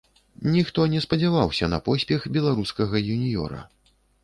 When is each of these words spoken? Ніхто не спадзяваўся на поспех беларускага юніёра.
Ніхто 0.53 0.85
не 0.93 1.01
спадзяваўся 1.05 1.69
на 1.75 1.79
поспех 1.89 2.27
беларускага 2.39 3.05
юніёра. 3.19 3.61